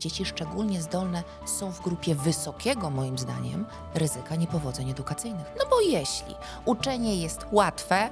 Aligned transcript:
Dzieci 0.00 0.24
szczególnie 0.24 0.82
zdolne 0.82 1.22
są 1.46 1.72
w 1.72 1.80
grupie 1.80 2.14
wysokiego, 2.14 2.90
moim 2.90 3.18
zdaniem, 3.18 3.66
ryzyka 3.94 4.36
niepowodzeń 4.36 4.90
edukacyjnych. 4.90 5.52
No 5.58 5.64
bo 5.70 5.80
jeśli 5.80 6.34
uczenie 6.64 7.16
jest 7.16 7.46
łatwe, 7.52 8.10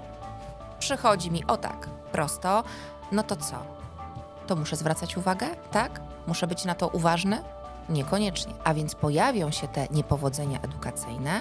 przychodzi 0.78 1.30
mi 1.30 1.44
o 1.46 1.56
tak 1.56 1.88
prosto, 2.12 2.64
no 3.12 3.22
to 3.22 3.36
co? 3.36 3.56
To 4.46 4.56
muszę 4.56 4.76
zwracać 4.76 5.16
uwagę, 5.16 5.46
tak? 5.70 6.00
Muszę 6.26 6.46
być 6.46 6.64
na 6.64 6.74
to 6.74 6.88
uważny? 6.88 7.42
Niekoniecznie. 7.88 8.52
A 8.64 8.74
więc 8.74 8.94
pojawią 8.94 9.50
się 9.50 9.68
te 9.68 9.86
niepowodzenia 9.90 10.60
edukacyjne 10.60 11.40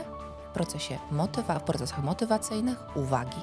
w 0.49 0.53
procesie 0.53 0.97
motywa- 1.11 1.59
w 1.59 1.63
procesach 1.63 2.03
motywacyjnych 2.03 2.97
uwagi. 2.97 3.41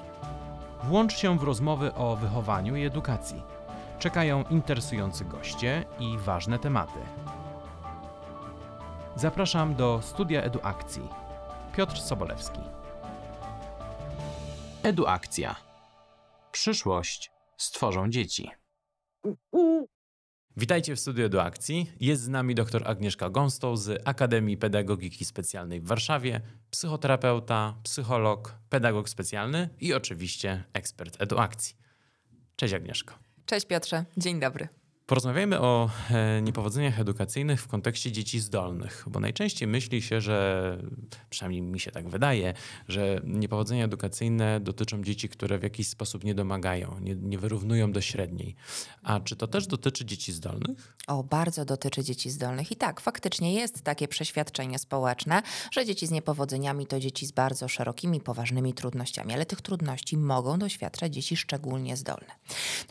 Włącz 0.84 1.16
się 1.16 1.39
w 1.39 1.43
rozmowy 1.43 1.95
o 1.95 2.16
wychowaniu 2.16 2.77
i 2.77 2.84
edukacji. 2.84 3.43
Czekają 3.98 4.45
interesujący 4.50 5.24
goście 5.24 5.84
i 5.98 6.18
ważne 6.18 6.58
tematy. 6.58 6.98
Zapraszam 9.16 9.75
do 9.75 10.02
studia 10.02 10.43
Eduakcji. 10.43 11.08
Piotr 11.76 12.00
Sobolewski. 12.00 12.61
Eduakcja. 14.82 15.57
Przyszłość 16.52 17.30
stworzą 17.57 18.11
dzieci. 18.11 18.50
Witajcie 20.57 20.96
w 20.96 21.00
studiu 21.00 21.24
Eduakcji. 21.24 21.90
Jest 22.00 22.22
z 22.22 22.29
nami 22.29 22.54
dr 22.54 22.82
Agnieszka 22.88 23.30
Gąstoł 23.30 23.76
z 23.76 24.02
Akademii 24.04 24.57
Pedagogiki 24.57 25.24
Specjalnej 25.24 25.80
w 25.80 25.86
Warszawie, 25.86 26.40
psychoterapeuta, 26.71 27.74
psycholog, 27.82 28.58
pedagog 28.68 29.08
specjalny 29.08 29.68
i 29.80 29.94
oczywiście 29.94 30.64
ekspert 30.72 31.22
eduakcji. 31.22 31.76
Cześć 32.56 32.74
Agnieszko. 32.74 33.14
Cześć 33.55 33.67
Piotrze, 33.67 34.05
dzień 34.17 34.41
dobry. 34.41 34.69
Porozmawiajmy 35.06 35.61
o 35.61 35.91
e, 36.11 36.42
niepowodzeniach 36.42 37.00
edukacyjnych 37.00 37.62
w 37.62 37.69
kontekście 37.69 38.12
dzieci 38.12 38.41
zdolnych, 38.41 39.05
bo 39.06 39.20
najczęściej 39.20 39.69
myśli 39.69 40.03
się, 40.03 40.20
że 40.20 40.78
przynajmniej 41.30 41.62
mi 41.62 41.80
się 41.80 41.91
tak 41.91 42.08
wydaje, 42.08 42.55
że 42.88 43.20
niepowodzenia 43.25 43.84
edukacyjne 43.84 44.60
dotyczą 44.60 45.02
dzieci, 45.02 45.28
które 45.28 45.58
w 45.58 45.62
jakiś 45.62 45.88
sposób 45.88 46.25
nie 46.25 46.34
domagają, 46.34 46.98
nie, 47.00 47.14
nie 47.14 47.38
wyrównują 47.38 47.92
do 47.92 48.00
średniej. 48.00 48.55
A 49.02 49.20
czy 49.20 49.36
to 49.36 49.47
też 49.47 49.66
dotyczy 49.66 50.05
dzieci 50.05 50.32
zdolnych? 50.32 50.97
O, 51.06 51.25
bardzo 51.25 51.64
dotyczy 51.64 52.05
dzieci 52.05 52.30
zdolnych. 52.30 52.72
I 52.72 52.77
tak, 52.77 53.00
faktycznie 53.00 53.55
jest 53.55 53.82
takie 53.82 54.08
przeświadczenie 54.08 54.78
społeczne, 54.78 55.42
że 55.70 55.86
dzieci 55.86 56.06
z 56.06 56.10
niepowodzeniami 56.10 56.86
to 56.86 57.00
dzieci 57.00 57.27
z 57.27 57.32
bardzo 57.32 57.69
szerokimi, 57.69 58.20
poważnymi 58.20 58.75
trudnościami, 58.75 59.34
ale 59.34 59.47
tych 59.47 59.60
trudności 59.60 60.16
mogą 60.16 60.58
doświadczać 60.58 61.14
dzieci 61.14 61.36
szczególnie 61.36 61.97
zdolne. 61.97 62.34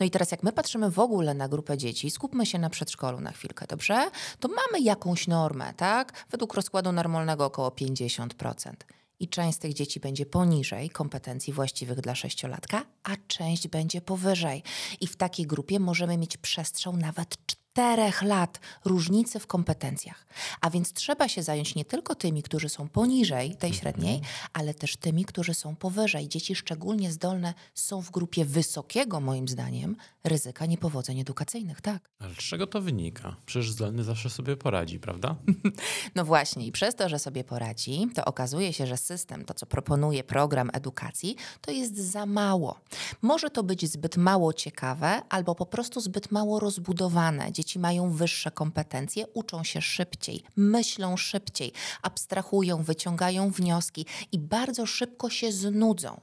No 0.00 0.06
i 0.06 0.10
teraz, 0.10 0.30
jak 0.30 0.42
my 0.42 0.52
patrzymy 0.52 0.90
w 0.90 0.98
ogóle 0.98 1.34
na 1.34 1.48
grupę 1.48 1.78
dzieci, 1.78 2.03
skupmy 2.10 2.46
się 2.46 2.58
na 2.58 2.70
przedszkolu 2.70 3.20
na 3.20 3.32
chwilkę, 3.32 3.66
dobrze? 3.66 4.10
To 4.40 4.48
mamy 4.48 4.84
jakąś 4.84 5.28
normę, 5.28 5.74
tak? 5.76 6.26
Według 6.30 6.54
rozkładu 6.54 6.92
normalnego 6.92 7.44
około 7.44 7.68
50%. 7.68 8.72
I 9.20 9.28
część 9.28 9.56
z 9.56 9.60
tych 9.60 9.74
dzieci 9.74 10.00
będzie 10.00 10.26
poniżej 10.26 10.90
kompetencji 10.90 11.52
właściwych 11.52 12.00
dla 12.00 12.14
sześciolatka, 12.14 12.84
a 13.02 13.10
część 13.28 13.68
będzie 13.68 14.00
powyżej. 14.00 14.62
I 15.00 15.06
w 15.06 15.16
takiej 15.16 15.46
grupie 15.46 15.80
możemy 15.80 16.18
mieć 16.18 16.36
przestrzał 16.36 16.96
nawet 16.96 17.36
czterech 17.74 18.22
lat 18.22 18.60
różnicy 18.84 19.38
w 19.38 19.46
kompetencjach. 19.46 20.26
A 20.60 20.70
więc 20.70 20.92
trzeba 20.92 21.28
się 21.28 21.42
zająć 21.42 21.74
nie 21.74 21.84
tylko 21.84 22.14
tymi, 22.14 22.42
którzy 22.42 22.68
są 22.68 22.88
poniżej 22.88 23.56
tej 23.56 23.74
średniej, 23.74 24.20
ale 24.52 24.74
też 24.74 24.96
tymi, 24.96 25.24
którzy 25.24 25.54
są 25.54 25.76
powyżej. 25.76 26.28
Dzieci 26.28 26.54
szczególnie 26.54 27.12
zdolne 27.12 27.54
są 27.74 28.02
w 28.02 28.10
grupie 28.10 28.44
wysokiego, 28.44 29.20
moim 29.20 29.48
zdaniem, 29.48 29.96
ryzyka 30.24 30.66
niepowodzeń 30.66 31.20
edukacyjnych, 31.20 31.80
tak. 31.80 32.10
Ale 32.18 32.34
z 32.34 32.38
czego 32.38 32.66
to 32.66 32.80
wynika? 32.80 33.36
Przecież 33.46 33.72
zdolny 33.72 34.04
zawsze 34.04 34.30
sobie 34.30 34.56
poradzi, 34.56 34.98
prawda? 34.98 35.36
No 36.14 36.24
właśnie, 36.24 36.66
i 36.66 36.72
przez 36.72 36.94
to, 36.94 37.08
że 37.08 37.18
sobie 37.18 37.44
poradzi, 37.44 38.08
to 38.14 38.24
okazuje 38.24 38.72
się, 38.72 38.86
że 38.86 38.96
system, 38.96 39.44
to 39.44 39.54
co 39.54 39.66
proponuje 39.66 40.24
program 40.24 40.70
edukacji, 40.72 41.36
to 41.60 41.70
jest 41.70 41.96
za 41.96 42.26
mało. 42.26 42.80
Może 43.22 43.50
to 43.50 43.62
być 43.62 43.90
zbyt 43.90 44.16
mało 44.16 44.52
ciekawe, 44.52 45.22
albo 45.28 45.54
po 45.54 45.66
prostu 45.66 46.00
zbyt 46.00 46.30
mało 46.30 46.60
rozbudowane. 46.60 47.52
Dzieci 47.64 47.78
mają 47.78 48.10
wyższe 48.10 48.50
kompetencje, 48.50 49.26
uczą 49.34 49.64
się 49.64 49.82
szybciej, 49.82 50.42
myślą 50.56 51.16
szybciej, 51.16 51.72
abstrahują, 52.02 52.82
wyciągają 52.82 53.50
wnioski 53.50 54.06
i 54.32 54.38
bardzo 54.38 54.86
szybko 54.86 55.30
się 55.30 55.52
znudzą. 55.52 56.20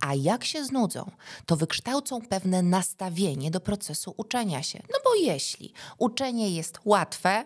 A 0.00 0.14
jak 0.14 0.44
się 0.44 0.64
znudzą, 0.64 1.10
to 1.46 1.56
wykształcą 1.56 2.20
pewne 2.20 2.62
nastawienie 2.62 3.50
do 3.50 3.60
procesu 3.60 4.14
uczenia 4.16 4.62
się. 4.62 4.82
No 4.92 4.98
bo 5.04 5.14
jeśli 5.14 5.72
uczenie 5.98 6.50
jest 6.50 6.78
łatwe, 6.84 7.44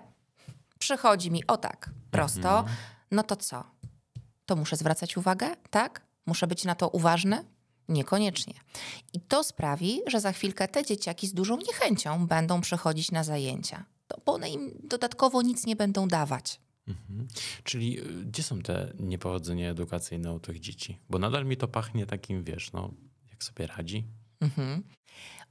przychodzi 0.78 1.30
mi 1.30 1.46
o 1.46 1.56
tak 1.56 1.90
prosto, 2.10 2.64
no 3.10 3.22
to 3.22 3.36
co? 3.36 3.64
To 4.46 4.56
muszę 4.56 4.76
zwracać 4.76 5.16
uwagę, 5.16 5.56
tak? 5.70 6.02
Muszę 6.26 6.46
być 6.46 6.64
na 6.64 6.74
to 6.74 6.88
uważny? 6.88 7.44
Niekoniecznie. 7.88 8.54
I 9.12 9.20
to 9.20 9.44
sprawi, 9.44 10.00
że 10.06 10.20
za 10.20 10.32
chwilkę 10.32 10.68
te 10.68 10.84
dzieciaki 10.84 11.26
z 11.26 11.32
dużą 11.32 11.56
niechęcią 11.56 12.26
będą 12.26 12.60
przychodzić 12.60 13.10
na 13.10 13.24
zajęcia, 13.24 13.84
bo 14.26 14.34
one 14.34 14.50
im 14.50 14.70
dodatkowo 14.84 15.42
nic 15.42 15.66
nie 15.66 15.76
będą 15.76 16.08
dawać. 16.08 16.60
Mhm. 16.88 17.28
Czyli 17.64 18.00
y, 18.00 18.24
gdzie 18.24 18.42
są 18.42 18.60
te 18.60 18.92
niepowodzenia 19.00 19.70
edukacyjne 19.70 20.32
u 20.32 20.40
tych 20.40 20.60
dzieci? 20.60 20.98
Bo 21.10 21.18
nadal 21.18 21.44
mi 21.44 21.56
to 21.56 21.68
pachnie 21.68 22.06
takim, 22.06 22.44
wiesz, 22.44 22.72
no, 22.72 22.90
jak 23.30 23.44
sobie 23.44 23.66
radzi. 23.66 24.04
Mhm. 24.40 24.82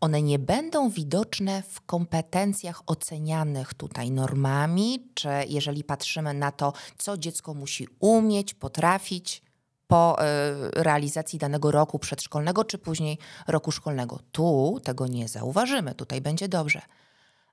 One 0.02 0.22
nie 0.22 0.40
będą 0.40 0.90
widoczne 0.90 1.64
w 1.70 1.82
kompetencjach 1.82 2.82
ocenianych 2.86 3.74
tutaj 3.74 4.12
normami, 4.12 5.08
czy 5.14 5.30
jeżeli 5.48 5.84
patrzymy 5.84 6.34
na 6.34 6.52
to, 6.52 6.74
co 6.98 7.18
dziecko 7.18 7.54
musi 7.54 7.88
umieć, 8.00 8.54
potrafić 8.54 9.42
po 9.88 10.18
y, 10.20 10.26
realizacji 10.84 11.40
danego 11.40 11.72
roku 11.72 12.00
przedszkolnego, 12.00 12.64
czy 12.64 12.78
później 12.78 13.18
roku 13.48 13.72
szkolnego. 13.72 14.20
Tu 14.32 14.80
tego 14.84 15.08
nie 15.08 15.28
zauważymy, 15.28 15.96
tutaj 15.96 16.22
będzie 16.22 16.48
dobrze, 16.48 16.82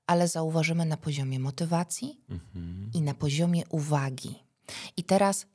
ale 0.07 0.27
zauważymy 0.27 0.85
na 0.85 0.97
poziomie 0.97 1.39
motywacji 1.39 2.21
Mhm. 2.29 2.91
i 2.93 3.01
na 3.01 3.13
poziomie 3.13 3.63
uwagi. 3.69 4.43
I 4.97 5.03
teraz 5.03 5.45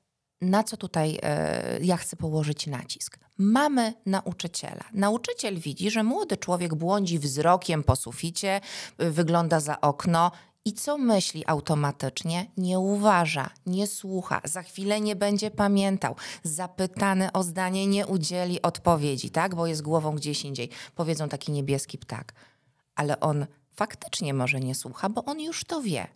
na 0.41 0.65
co 0.65 0.77
tutaj 0.77 1.19
e, 1.23 1.79
ja 1.83 1.97
chcę 1.97 2.17
położyć 2.17 2.67
nacisk? 2.67 3.19
Mamy 3.39 3.95
nauczyciela. 4.07 4.85
Nauczyciel 4.93 5.59
widzi, 5.59 5.91
że 5.91 6.03
młody 6.03 6.37
człowiek 6.37 6.75
błądzi 6.75 7.19
wzrokiem 7.19 7.85
po 7.85 7.97
suficie, 7.97 8.61
y, 9.03 9.11
wygląda 9.11 9.61
za 9.61 9.81
okno. 9.81 10.31
I 10.65 10.73
co 10.73 10.99
myśli 10.99 11.45
automatycznie? 11.47 12.47
Nie 12.57 12.79
uważa, 12.79 13.51
nie 13.67 13.87
słucha, 13.87 14.41
za 14.45 14.63
chwilę 14.63 15.01
nie 15.01 15.17
będzie 15.17 15.51
pamiętał. 15.51 16.17
Zapytany 16.43 17.33
o 17.33 17.43
zdanie 17.43 17.87
nie 17.87 18.07
udzieli 18.07 18.63
odpowiedzi, 18.63 19.31
tak? 19.31 19.55
Bo 19.55 19.67
jest 19.67 19.83
głową 19.83 20.15
gdzieś 20.15 20.45
indziej. 20.45 20.71
Powiedzą 20.95 21.29
taki 21.29 21.53
niebieski 21.53 21.99
ptak. 21.99 22.33
Ale 22.95 23.21
on 23.21 23.47
faktycznie 23.71 24.35
może 24.35 24.61
nie 24.61 24.75
słucha, 24.75 25.09
bo 25.09 25.25
on 25.25 25.41
już 25.41 25.65
to 25.65 25.83
wie 25.83 26.07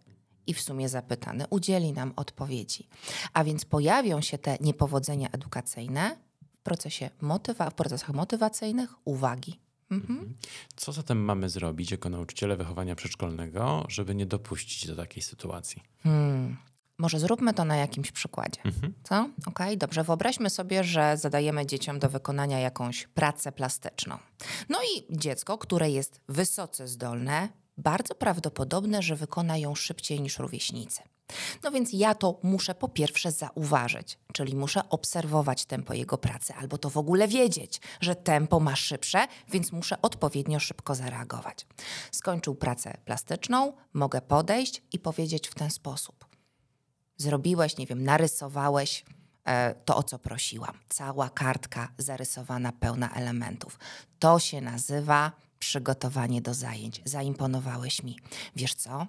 i 0.46 0.54
w 0.54 0.60
sumie 0.60 0.88
zapytany 0.88 1.44
udzieli 1.50 1.92
nam 1.92 2.12
odpowiedzi. 2.16 2.88
A 3.32 3.44
więc 3.44 3.64
pojawią 3.64 4.20
się 4.20 4.38
te 4.38 4.56
niepowodzenia 4.60 5.28
edukacyjne 5.32 6.16
w 6.54 6.58
procesie 6.62 7.10
motywa- 7.22 7.70
w 7.70 7.74
procesach 7.74 8.08
motywacyjnych 8.14 8.94
uwagi. 9.04 9.60
Mhm. 9.92 10.34
Co 10.76 10.92
zatem 10.92 11.24
mamy 11.24 11.48
zrobić 11.48 11.90
jako 11.90 12.08
nauczyciele 12.08 12.56
wychowania 12.56 12.94
przedszkolnego, 12.94 13.84
żeby 13.88 14.14
nie 14.14 14.26
dopuścić 14.26 14.86
do 14.86 14.96
takiej 14.96 15.22
sytuacji? 15.22 15.82
Hmm. 16.02 16.56
Może 16.98 17.20
zróbmy 17.20 17.54
to 17.54 17.64
na 17.64 17.76
jakimś 17.76 18.12
przykładzie. 18.12 18.60
Mhm. 18.64 18.92
Co? 19.02 19.28
Okej, 19.46 19.78
dobrze. 19.78 20.04
Wyobraźmy 20.04 20.50
sobie, 20.50 20.84
że 20.84 21.16
zadajemy 21.16 21.66
dzieciom 21.66 21.98
do 21.98 22.08
wykonania 22.08 22.58
jakąś 22.58 23.06
pracę 23.06 23.52
plastyczną. 23.52 24.18
No 24.68 24.78
i 24.82 25.16
dziecko, 25.18 25.58
które 25.58 25.90
jest 25.90 26.20
wysoce 26.28 26.88
zdolne, 26.88 27.48
bardzo 27.76 28.14
prawdopodobne, 28.14 29.02
że 29.02 29.16
wykona 29.16 29.56
ją 29.56 29.74
szybciej 29.74 30.20
niż 30.20 30.38
rówieśnicy. 30.38 31.02
No 31.64 31.70
więc 31.70 31.92
ja 31.92 32.14
to 32.14 32.40
muszę 32.42 32.74
po 32.74 32.88
pierwsze 32.88 33.32
zauważyć, 33.32 34.18
czyli 34.32 34.56
muszę 34.56 34.88
obserwować 34.88 35.64
tempo 35.64 35.94
jego 35.94 36.18
pracy, 36.18 36.54
albo 36.54 36.78
to 36.78 36.90
w 36.90 36.96
ogóle 36.96 37.28
wiedzieć, 37.28 37.80
że 38.00 38.14
tempo 38.14 38.60
ma 38.60 38.76
szybsze, 38.76 39.26
więc 39.48 39.72
muszę 39.72 40.02
odpowiednio 40.02 40.60
szybko 40.60 40.94
zareagować. 40.94 41.66
Skończył 42.10 42.54
pracę 42.54 42.96
plastyczną, 43.04 43.72
mogę 43.92 44.20
podejść 44.20 44.82
i 44.92 44.98
powiedzieć 44.98 45.48
w 45.48 45.54
ten 45.54 45.70
sposób 45.70 46.32
zrobiłeś, 47.22 47.76
nie 47.76 47.86
wiem, 47.86 48.04
narysowałeś 48.04 49.04
e, 49.44 49.74
to, 49.74 49.96
o 49.96 50.02
co 50.02 50.18
prosiłam. 50.18 50.78
Cała 50.88 51.30
kartka 51.30 51.88
zarysowana, 51.98 52.72
pełna 52.72 53.10
elementów. 53.14 53.78
To 54.18 54.38
się 54.38 54.60
nazywa 54.60 55.32
przygotowanie 55.62 56.42
do 56.42 56.54
zajęć. 56.54 57.02
Zaimponowałeś 57.04 58.02
mi. 58.02 58.18
Wiesz 58.56 58.74
co? 58.74 59.06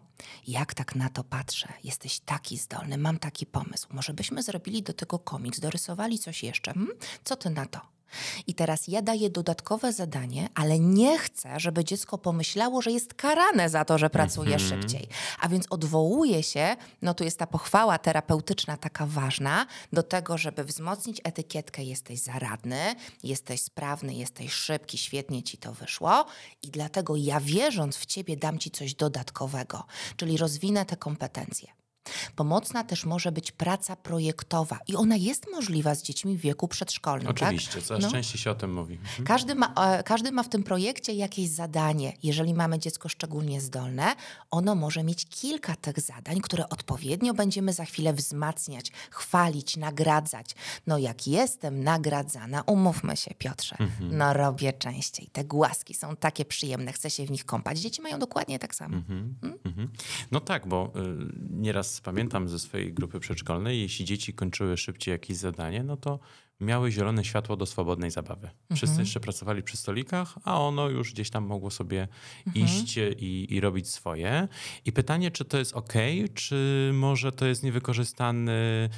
Jak 0.47 0.73
tak 0.73 0.95
na 0.95 1.09
to 1.09 1.23
patrzę? 1.23 1.73
Jesteś 1.83 2.19
taki 2.19 2.57
zdolny, 2.57 2.97
mam 2.97 3.19
taki 3.19 3.45
pomysł. 3.45 3.88
Może 3.91 4.13
byśmy 4.13 4.44
zrobili 4.44 4.83
do 4.83 4.94
tego 4.94 5.19
komiks, 5.19 5.59
dorysowali 5.59 6.19
coś 6.19 6.44
jeszcze. 6.44 6.73
Hmm? 6.73 6.94
Co 7.23 7.35
ty 7.35 7.50
na 7.50 7.65
to? 7.65 7.81
I 8.48 8.54
teraz 8.54 8.88
ja 8.88 9.01
daję 9.01 9.30
dodatkowe 9.30 9.94
zadanie, 9.94 10.50
ale 10.56 10.80
nie 10.80 11.18
chcę, 11.18 11.60
żeby 11.60 11.83
dziecko 11.86 12.18
pomyślało, 12.18 12.81
że 12.81 12.92
jest 12.92 13.13
karane 13.13 13.69
za 13.69 13.86
to, 13.86 13.98
że 13.98 14.10
pracuje 14.10 14.56
Mhm. 14.56 14.69
szybciej. 14.69 15.07
A 15.39 15.50
więc 15.50 15.65
odwołuję 15.69 16.44
się, 16.44 16.75
no 17.01 17.13
tu 17.13 17.24
jest 17.24 17.39
ta 17.39 17.48
pochwała 17.48 17.98
terapeutyczna 17.98 18.77
taka 18.77 19.06
ważna, 19.06 19.65
do 19.94 20.04
tego, 20.04 20.38
żeby 20.38 20.63
wzmocnić 20.63 21.21
etykietkę 21.24 21.83
jesteś 21.83 22.19
zaradny, 22.19 22.95
jesteś 23.24 23.62
sprawny, 23.62 24.13
jesteś 24.13 24.51
szybki, 24.51 24.98
świetnie 24.98 25.44
ci 25.44 25.57
to 25.57 25.74
wyszło 25.74 26.25
i 26.63 26.68
dlatego 26.68 27.15
ja 27.15 27.39
wierząc 27.39 27.98
w 27.98 28.06
ciebie 28.06 28.38
dam 28.38 28.60
ci 28.60 28.71
coś 28.71 28.94
dodatkowego, 28.94 29.83
czyli 30.18 30.38
rozwinę 30.38 30.86
te 30.86 30.98
kompetencje. 30.98 31.82
Pomocna 32.35 32.83
też 32.83 33.05
może 33.05 33.31
być 33.31 33.51
praca 33.51 33.95
projektowa 33.95 34.79
i 34.88 34.95
ona 34.95 35.15
jest 35.15 35.45
możliwa 35.51 35.95
z 35.95 36.03
dziećmi 36.03 36.38
w 36.38 36.41
wieku 36.41 36.67
przedszkolnym. 36.67 37.27
Oczywiście, 37.27 37.73
tak? 37.73 37.83
coraz 37.83 38.11
częściej 38.11 38.41
się 38.41 38.51
o 38.51 38.55
tym 38.55 38.73
mówi. 38.73 38.94
Mhm. 38.95 39.25
Każdy 39.25 39.55
ma, 39.55 39.73
e, 39.73 40.03
każdy 40.03 40.31
ma 40.31 40.44
w 40.44 40.50
tym 40.50 40.63
projekcie 40.63 41.13
jakieś 41.13 41.50
zadanie. 41.50 42.13
Jeżeli 42.23 42.53
mamy 42.53 42.79
dziecko 42.79 43.09
szczególnie 43.09 43.61
zdolne, 43.61 44.15
ono 44.51 44.75
może 44.75 45.03
mieć 45.03 45.25
kilka 45.25 45.75
tych 45.75 46.00
zadań, 46.00 46.41
które 46.41 46.69
odpowiednio 46.69 47.33
będziemy 47.33 47.73
za 47.73 47.85
chwilę 47.85 48.13
wzmacniać, 48.13 48.91
chwalić, 49.09 49.77
nagradzać. 49.77 50.55
No 50.88 50.97
jak 50.97 51.27
jestem 51.27 51.83
nagradzana, 51.83 52.61
umówmy 52.61 53.17
się 53.17 53.31
Piotrze, 53.38 53.75
no 54.00 54.33
robię 54.33 54.73
częściej. 54.73 55.29
Te 55.33 55.44
głaski 55.44 55.94
są 55.94 56.15
takie 56.15 56.45
przyjemne, 56.45 56.94
chcę 56.94 57.09
się 57.09 57.25
w 57.25 57.31
nich 57.31 57.45
kąpać. 57.45 57.79
Dzieci 57.79 58.01
mają 58.01 58.19
dokładnie 58.19 58.59
tak 58.59 58.75
samo. 58.75 58.95
Mhm. 58.95 59.35
No 60.31 60.40
tak, 60.40 60.68
bo 60.68 60.94
y, 60.96 61.00
nieraz 61.50 62.02
pamiętam 62.02 62.50
ze 62.50 62.60
swojej 62.60 62.94
grupy 62.94 63.20
przedszkolnej, 63.20 63.81
jeśli 63.81 64.06
dzieci 64.06 64.34
kończyły 64.34 64.78
szybciej 64.78 65.12
jakieś 65.12 65.38
zadanie, 65.38 65.84
no 65.84 65.98
to 65.98 66.20
miały 66.62 66.92
zielone 66.92 67.25
światło 67.25 67.56
do 67.56 67.66
swobodnej 67.66 68.12
zabawy. 68.12 68.50
Wszyscy 68.75 69.00
jeszcze 69.00 69.20
pracowali 69.20 69.64
przy 69.64 69.78
stolikach, 69.78 70.36
a 70.44 70.62
ono 70.62 70.90
już 70.90 71.14
gdzieś 71.14 71.30
tam 71.30 71.46
mogło 71.46 71.72
sobie 71.72 72.08
iść 72.56 72.98
i, 73.18 73.48
i 73.50 73.60
robić 73.60 73.90
swoje. 73.90 74.48
I 74.86 74.92
pytanie, 74.92 75.31
czy 75.31 75.46
to 75.46 75.58
jest 75.58 75.74
ok, 75.74 75.94
czy 76.34 76.92
może 76.94 77.31
to 77.31 77.46
jest 77.46 77.64
niewykorzystany 77.64 78.90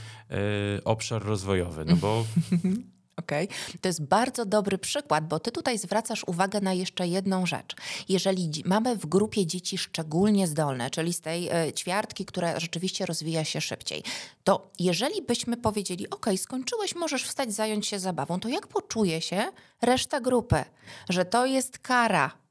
y, 0.77 0.83
obszar 0.83 1.24
rozwojowy? 1.24 1.86
No 1.86 1.95
bo 1.95 2.25
Okej, 3.17 3.47
To 3.81 3.89
jest 3.89 4.03
bardzo 4.03 4.45
dobry 4.45 4.77
przykład, 4.77 5.27
bo 5.27 5.39
ty 5.39 5.51
tutaj 5.51 5.77
zwracasz 5.77 6.23
uwagę 6.27 6.62
na 6.62 6.73
jeszcze 6.73 7.07
jedną 7.07 7.45
rzecz. 7.45 7.75
Jeżeli 8.09 8.63
mamy 8.65 8.95
w 8.95 9.06
grupie 9.06 9.45
dzieci 9.45 9.77
szczególnie 9.77 10.47
zdolne, 10.47 10.89
czyli 10.89 11.13
z 11.13 11.21
tej 11.21 11.50
e, 11.50 11.73
ćwiartki, 11.73 12.25
która 12.25 12.59
rzeczywiście 12.59 13.06
rozwija 13.06 13.44
się 13.44 13.62
szybciej, 13.62 14.03
to 14.44 14.71
jeżeli 14.79 15.21
byśmy 15.21 15.57
powiedzieli, 15.57 16.09
ok, 16.09 16.25
skończyłeś, 16.38 16.95
możesz 16.95 17.23
wstać, 17.23 17.53
zająć 17.53 17.88
się 17.88 18.00
zabawą, 18.00 18.39
to 18.39 18.50
jak 18.50 18.67
poczuje 18.67 19.21
się 19.21 19.44
reszta 19.81 20.21
grupy, 20.21 20.65
że 21.09 21.25
to 21.25 21.45
jest 21.45 21.79
kara? 21.79 22.44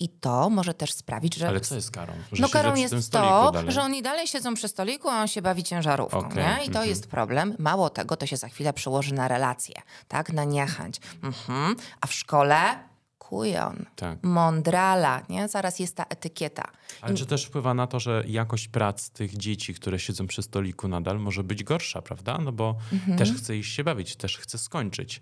I 0.00 0.08
to 0.08 0.50
może 0.50 0.74
też 0.74 0.92
sprawić, 0.92 1.34
że 1.36 1.48
ale 1.48 1.60
co 1.60 1.74
jest 1.74 1.90
karą? 1.90 2.12
Że 2.32 2.42
no 2.42 2.48
karą 2.48 2.74
jest 2.74 3.12
to, 3.12 3.50
dalej? 3.52 3.72
że 3.72 3.82
oni 3.82 4.02
dalej 4.02 4.26
siedzą 4.26 4.54
przy 4.54 4.68
stoliku, 4.68 5.08
a 5.08 5.20
on 5.20 5.28
się 5.28 5.42
bawi 5.42 5.64
ciężarówką, 5.64 6.18
Okej, 6.18 6.44
nie? 6.44 6.52
I 6.54 6.64
to 6.64 6.68
mhm. 6.68 6.88
jest 6.88 7.06
problem. 7.06 7.54
Mało 7.58 7.90
tego, 7.90 8.16
to 8.16 8.26
się 8.26 8.36
za 8.36 8.48
chwilę 8.48 8.72
przełoży 8.72 9.14
na 9.14 9.28
relacje, 9.28 9.74
tak? 10.08 10.32
Na 10.32 10.44
niechęć. 10.44 11.00
Mhm. 11.22 11.76
A 12.00 12.06
w 12.06 12.12
szkole 12.14 12.78
kujon, 13.18 13.84
Tak. 13.96 14.18
mądrala, 14.22 15.22
nie? 15.28 15.48
Zaraz 15.48 15.78
jest 15.78 15.96
ta 15.96 16.04
etykieta. 16.08 16.64
Ale 17.00 17.14
czy 17.14 17.26
też 17.26 17.44
wpływa 17.44 17.74
na 17.74 17.86
to, 17.86 18.00
że 18.00 18.24
jakość 18.26 18.68
prac 18.68 19.10
tych 19.10 19.36
dzieci, 19.36 19.74
które 19.74 19.98
siedzą 19.98 20.26
przy 20.26 20.42
stoliku 20.42 20.88
nadal 20.88 21.18
może 21.18 21.44
być 21.44 21.64
gorsza, 21.64 22.02
prawda? 22.02 22.38
No 22.38 22.52
bo 22.52 22.76
Mhm. 22.92 23.18
też 23.18 23.32
chce 23.32 23.56
iść 23.56 23.74
się 23.74 23.84
bawić, 23.84 24.16
też 24.16 24.38
chce 24.38 24.58
skończyć. 24.58 25.20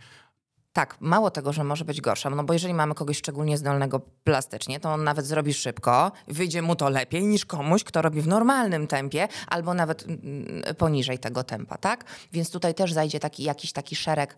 Tak, 0.77 0.97
mało 1.01 1.31
tego, 1.31 1.53
że 1.53 1.65
może 1.65 1.85
być 1.85 2.01
gorsza, 2.01 2.31
no 2.31 2.45
bo 2.45 2.53
jeżeli 2.53 2.75
mamy 2.75 2.95
kogoś 2.95 3.17
szczególnie 3.19 3.59
zdolnego 3.59 4.01
plastycznie, 4.25 4.81
to 4.81 4.93
on 4.93 5.05
nawet 5.05 5.27
zrobi 5.27 5.55
szybko, 5.55 6.13
wyjdzie 6.29 6.63
mu 6.63 6.77
to 6.77 6.89
lepiej 6.89 7.25
niż 7.25 7.45
komuś, 7.45 7.85
kto 7.85 8.03
robi 8.03 8.23
w 8.23 8.27
normalnym 8.27 8.87
tempie 8.87 9.29
albo 9.49 9.75
nawet 9.75 10.03
mm, 10.03 10.21
poniżej 10.79 11.19
tego 11.19 11.45
tempa, 11.45 11.79
tak? 11.79 12.05
Więc 12.33 12.51
tutaj 12.51 12.75
też 12.75 12.93
zajdzie 12.93 13.21
taki, 13.21 13.43
jakiś 13.43 13.73
taki 13.73 13.97
szereg 13.97 14.37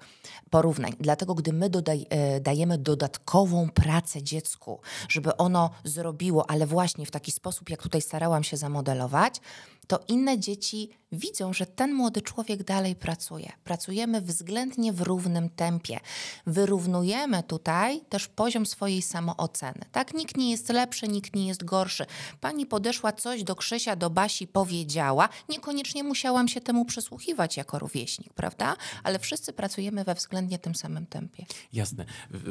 porównań. 0.50 0.92
Dlatego, 1.00 1.34
gdy 1.34 1.52
my 1.52 1.70
dodaj, 1.70 2.06
e, 2.10 2.40
dajemy 2.40 2.78
dodatkową 2.78 3.70
pracę 3.70 4.22
dziecku, 4.22 4.80
żeby 5.08 5.36
ono 5.36 5.70
zrobiło, 5.84 6.50
ale 6.50 6.66
właśnie 6.66 7.06
w 7.06 7.10
taki 7.10 7.32
sposób, 7.32 7.70
jak 7.70 7.82
tutaj 7.82 8.00
starałam 8.00 8.44
się 8.44 8.56
zamodelować, 8.56 9.40
to 9.88 10.00
inne 10.08 10.38
dzieci 10.38 10.90
widzą, 11.12 11.52
że 11.52 11.66
ten 11.66 11.94
młody 11.94 12.22
człowiek 12.22 12.64
dalej 12.64 12.96
pracuje. 12.96 13.52
Pracujemy 13.64 14.20
względnie 14.20 14.92
w 14.92 15.00
równym 15.00 15.50
tempie. 15.50 16.00
Wyrównujemy 16.46 17.42
tutaj 17.42 18.00
też 18.08 18.28
poziom 18.28 18.66
swojej 18.66 19.02
samooceny. 19.02 19.80
Tak, 19.92 20.14
nikt 20.14 20.36
nie 20.36 20.50
jest 20.50 20.68
lepszy, 20.68 21.08
nikt 21.08 21.36
nie 21.36 21.46
jest 21.46 21.64
gorszy. 21.64 22.06
Pani 22.40 22.66
podeszła 22.66 23.12
coś 23.12 23.44
do 23.44 23.56
Krzysia, 23.56 23.96
do 23.96 24.10
Basi 24.10 24.46
powiedziała. 24.46 25.28
Niekoniecznie 25.48 26.04
musiałam 26.04 26.48
się 26.48 26.60
temu 26.60 26.84
przysłuchiwać 26.84 27.56
jako 27.56 27.78
rówieśnik, 27.78 28.32
prawda? 28.34 28.76
Ale 29.02 29.18
wszyscy 29.18 29.52
pracujemy 29.52 30.04
we 30.04 30.14
względnie 30.14 30.58
tym 30.58 30.74
samym 30.74 31.06
tempie. 31.06 31.46
Jasne. 31.72 32.04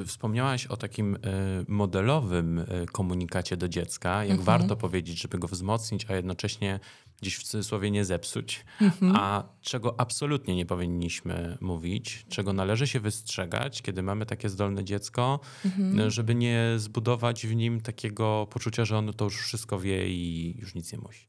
Wspomniałaś 0.08 0.66
o 0.66 0.78
takim 0.78 1.16
e, 1.16 1.20
modelowym 1.68 2.60
e, 2.60 2.86
komunikacie 2.86 3.58
do 3.58 3.70
dziecka, 3.70 4.10
Mhm. 4.10 4.30
jak 4.30 4.42
warto 4.42 4.76
powiedzieć, 4.76 5.22
żeby 5.22 5.40
go 5.40 5.48
wzmocnić, 5.48 6.06
a 6.10 6.16
jednocześnie 6.16 6.80
gdzieś 7.22 7.36
w 7.36 7.44
cudzysłowie 7.44 7.92
nie 7.92 8.06
zepsuć. 8.06 8.66
Mhm. 8.82 9.16
A 9.16 9.44
czego 9.62 10.00
absolutnie 10.00 10.56
nie 10.56 10.66
powinniśmy 10.66 11.58
mówić, 11.62 12.26
czego 12.30 12.54
należy 12.54 12.88
się 12.88 13.00
wystrzegać, 13.00 13.82
kiedy 13.82 14.04
mamy 14.04 14.26
takie 14.26 14.50
zdolne 14.50 14.84
dziecko, 14.84 15.40
Mhm. 15.66 16.00
e, 16.00 16.12
żeby 16.12 16.36
nie 16.36 16.74
zbudować 16.78 17.48
w 17.48 17.56
nim 17.56 17.82
takiego 17.82 18.48
poczucia, 18.50 18.86
że 18.86 18.98
ono 18.98 19.14
to 19.14 19.26
już 19.26 19.38
wszystko 19.42 19.80
wie 19.80 20.10
i 20.10 20.56
już 20.60 20.76
nic 20.76 20.94
nie 20.94 21.00
musi. 21.00 21.28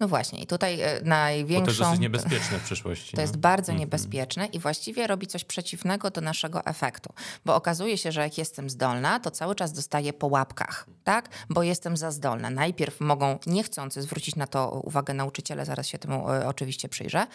No 0.00 0.08
właśnie, 0.08 0.42
i 0.42 0.46
tutaj 0.46 0.74
e, 0.74 0.84
Bo 0.84 0.84
to 0.88 0.92
jest 0.94 1.04
największą... 1.06 1.84
dosyć 1.84 2.00
niebezpieczne 2.00 2.58
w 2.58 2.64
przyszłości. 2.64 3.16
To 3.16 3.20
jest 3.20 3.36
bardzo 3.36 3.72
Mhm. 3.72 3.80
niebezpieczne 3.80 4.46
i 4.46 4.58
właściwie 4.58 5.06
robi 5.06 5.26
coś 5.26 5.44
przeciwnego 5.44 6.10
do 6.10 6.20
naszego 6.20 6.64
efektu. 6.66 7.12
Bo 7.44 7.54
okazuje 7.54 7.98
się, 7.98 8.12
że 8.12 8.20
jak 8.20 8.38
jestem 8.38 8.70
zdolna, 8.70 9.20
to 9.20 9.30
cały 9.30 9.54
czas 9.54 9.72
dostaję 9.72 10.12
po 10.12 10.26
łapkach, 10.26 10.86
tak? 11.04 11.28
Bo 11.50 11.62
jestem 11.62 11.96
za 11.96 12.10
zdolna. 12.10 12.50
Najpierw 12.50 13.00
mogą 13.00 13.38
niechcący 13.46 14.02
zwrócić 14.02 14.36
na 14.36 14.46
to 14.46 14.70
uwagę 14.70 15.14
nauczyciele, 15.14 15.64
zaraz 15.64 15.86
się 15.86 15.98
temu 15.98 16.30
e, 16.30 16.48
oczywiście 16.48 16.88
przyjrzę, 16.88 17.26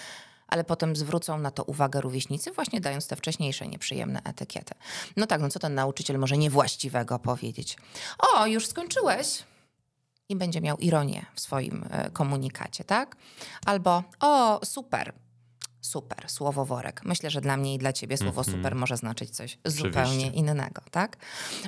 ale 0.48 0.64
potem 0.64 0.96
zwrócą 0.96 1.38
na 1.40 1.52
to 1.52 1.64
uwagę 1.64 2.02
rówieśnicy, 2.02 2.52
właśnie 2.52 2.82
dając 2.82 3.08
te 3.08 3.16
wcześniejsze 3.16 3.68
nieprzyjemne 3.68 4.22
etykiety. 4.24 4.74
No 5.18 5.28
tak, 5.28 5.42
no 5.42 5.50
co 5.50 5.60
ten 5.60 5.74
nauczyciel 5.76 6.20
może 6.20 6.38
niewłaściwego 6.38 7.20
powiedzieć? 7.20 7.78
O, 8.20 8.46
już 8.48 8.68
skończyłeś? 8.68 9.44
I 10.30 10.36
będzie 10.36 10.62
miał 10.62 10.78
ironię 10.78 11.26
w 11.36 11.40
swoim 11.40 11.86
e, 11.90 12.12
komunikacie, 12.12 12.84
tak? 12.84 13.16
Albo, 13.66 14.04
o, 14.20 14.60
super, 14.66 15.14
super, 15.82 16.30
słowo 16.30 16.66
worek. 16.66 17.02
Myślę, 17.06 17.30
że 17.30 17.42
dla 17.42 17.58
mnie 17.58 17.74
i 17.74 17.78
dla 17.78 17.94
ciebie 17.94 18.18
słowo 18.18 18.42
Mhm. 18.42 18.58
super 18.58 18.76
może 18.76 18.98
znaczyć 18.98 19.30
coś 19.30 19.58
Oczywiście. 19.64 19.88
zupełnie 19.88 20.28
innego, 20.28 20.82
tak? 20.92 21.18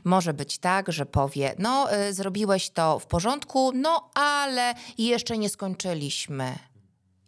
Może 0.04 0.34
być 0.34 0.58
tak, 0.58 0.92
że 0.92 1.06
powie, 1.06 1.56
no 1.60 1.96
y, 1.96 2.14
zrobiłeś 2.14 2.70
to 2.70 3.00
w 3.00 3.06
porządku, 3.06 3.72
no 3.76 4.10
ale 4.14 4.74
jeszcze 4.98 5.38
nie 5.38 5.50
skończyliśmy. 5.50 6.56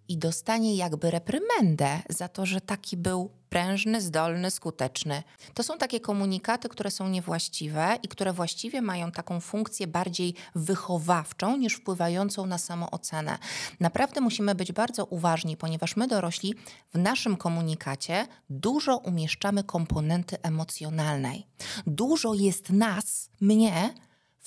I 0.10 0.18
dostanie 0.18 0.76
jakby 0.76 1.12
reprymendę 1.12 2.00
za 2.10 2.28
to, 2.28 2.46
że 2.46 2.62
taki 2.62 2.98
był 2.98 3.30
prężny, 3.50 4.02
zdolny, 4.02 4.52
skuteczny. 4.52 5.24
To 5.54 5.64
są 5.64 5.78
takie 5.78 6.00
komunikaty, 6.00 6.70
które 6.70 6.92
są 6.92 7.10
niewłaściwe 7.10 7.98
i 8.04 8.08
które 8.08 8.34
właściwie 8.34 8.82
mają 8.82 9.12
taką 9.12 9.40
funkcję 9.40 9.88
bardziej 9.88 10.34
wychowawczą 10.56 11.58
niż 11.58 11.74
wpływającą 11.74 12.46
na 12.46 12.58
samoocenę. 12.58 13.38
Naprawdę 13.80 14.22
musimy 14.22 14.56
być 14.56 14.72
bardzo 14.72 15.06
uważni, 15.06 15.58
ponieważ 15.58 15.96
my 15.96 16.08
dorośli 16.08 16.54
w 16.94 16.98
naszym 16.98 17.38
komunikacie 17.38 18.28
dużo 18.50 18.98
umieszczamy 18.98 19.64
komponenty 19.64 20.42
emocjonalnej. 20.42 21.48
Dużo 21.88 22.34
jest 22.34 22.70
nas, 22.70 23.30
mnie, 23.42 23.94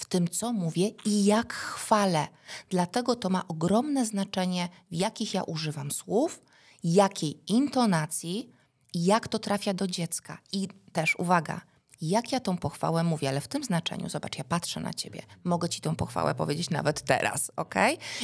w 0.01 0.05
tym, 0.07 0.29
co 0.29 0.53
mówię 0.53 0.89
i 1.05 1.25
jak 1.25 1.53
chwalę. 1.53 2.29
Dlatego 2.71 3.17
to 3.17 3.31
ma 3.31 3.49
ogromne 3.49 4.07
znaczenie, 4.07 4.69
w 4.91 4.95
jakich 4.95 5.35
ja 5.35 5.43
używam 5.43 5.91
słów, 5.91 6.43
jakiej 6.85 7.41
intonacji 7.47 8.51
i 8.95 9.05
jak 9.05 9.29
to 9.29 9.39
trafia 9.39 9.75
do 9.75 9.87
dziecka. 9.87 10.39
I 10.53 10.69
też 10.93 11.17
uwaga, 11.19 11.61
jak 12.01 12.33
ja 12.33 12.41
tą 12.41 12.57
pochwałę 12.57 13.05
mówię, 13.05 13.29
ale 13.29 13.41
w 13.41 13.49
tym 13.49 13.65
znaczeniu, 13.65 14.09
zobacz, 14.09 14.39
ja 14.39 14.45
patrzę 14.45 14.81
na 14.81 14.95
ciebie, 14.95 15.23
mogę 15.45 15.69
ci 15.69 15.81
tą 15.81 15.97
pochwałę 15.97 16.35
powiedzieć 16.35 16.71
nawet 16.71 17.03
teraz, 17.03 17.51
ok? 17.57 17.75